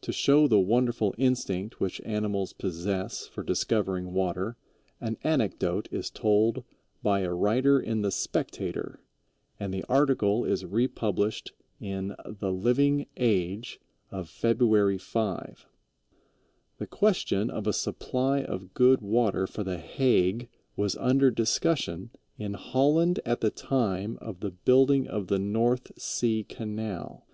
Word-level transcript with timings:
To 0.00 0.10
show 0.10 0.48
the 0.48 0.58
wonderful 0.58 1.14
instinct 1.18 1.80
which 1.80 2.00
animals 2.00 2.54
possess 2.54 3.26
for 3.26 3.42
discovering 3.42 4.14
water 4.14 4.56
an 5.02 5.18
anecdote 5.22 5.86
is 5.92 6.08
told 6.08 6.64
by 7.02 7.20
a 7.20 7.34
writer 7.34 7.78
in 7.78 8.00
the 8.00 8.10
Spectator, 8.10 9.02
and 9.60 9.74
the 9.74 9.84
article 9.84 10.46
is 10.46 10.64
republished 10.64 11.52
in 11.78 12.16
the 12.24 12.50
Living 12.50 13.04
Age 13.18 13.78
of 14.10 14.30
February 14.30 14.96
5. 14.96 15.66
The 16.78 16.86
question 16.86 17.50
of 17.50 17.66
a 17.66 17.74
supply 17.74 18.40
of 18.42 18.72
good 18.72 19.02
water 19.02 19.46
for 19.46 19.62
the 19.62 19.76
Hague 19.76 20.48
was 20.74 20.96
under 20.96 21.30
discussion 21.30 22.12
in 22.38 22.54
Holland 22.54 23.20
at 23.26 23.42
the 23.42 23.50
time 23.50 24.16
of 24.22 24.42
building 24.64 25.06
the 25.26 25.38
North 25.38 25.92
Sea 26.00 26.44
Canal. 26.44 27.26